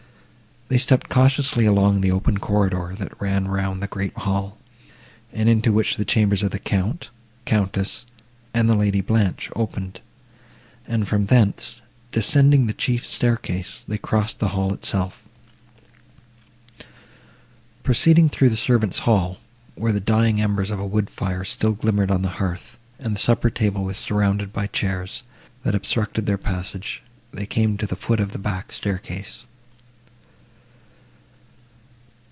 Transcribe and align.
They 0.69 0.77
stepped 0.77 1.09
cautiously 1.09 1.65
along 1.65 1.99
the 1.99 2.11
open 2.13 2.37
corridor, 2.37 2.95
that 2.97 3.19
ran 3.19 3.49
round 3.49 3.83
the 3.83 3.87
great 3.87 4.17
hall, 4.19 4.57
and 5.33 5.49
into 5.49 5.73
which 5.73 5.97
the 5.97 6.05
chambers 6.05 6.43
of 6.43 6.51
the 6.51 6.59
Count, 6.59 7.09
Countess, 7.43 8.05
and 8.53 8.69
the 8.69 8.75
Lady 8.75 9.01
Blanche, 9.01 9.49
opened, 9.53 9.99
and, 10.87 11.05
from 11.09 11.25
thence, 11.25 11.81
descending 12.13 12.67
the 12.67 12.73
chief 12.73 13.05
staircase, 13.05 13.83
they 13.85 13.97
crossed 13.97 14.39
the 14.39 14.47
hall 14.55 14.73
itself. 14.73 15.27
Proceeding 17.83 18.29
through 18.29 18.49
the 18.49 18.55
servants 18.55 18.99
hall, 18.99 19.39
where 19.75 19.91
the 19.91 19.99
dying 19.99 20.39
embers 20.41 20.71
of 20.71 20.79
a 20.79 20.87
wood 20.87 21.09
fire 21.09 21.43
still 21.43 21.73
glimmered 21.73 22.09
on 22.11 22.21
the 22.21 22.29
hearth, 22.39 22.77
and 22.97 23.13
the 23.13 23.19
supper 23.19 23.49
table 23.49 23.83
was 23.83 23.97
surrounded 23.97 24.53
by 24.53 24.67
chairs, 24.67 25.23
that 25.63 25.75
obstructed 25.75 26.27
their 26.27 26.37
passage, 26.37 27.03
they 27.33 27.45
came 27.45 27.75
to 27.75 27.85
the 27.85 27.97
foot 27.97 28.21
of 28.21 28.31
the 28.31 28.39
back 28.39 28.71
staircase. 28.71 29.45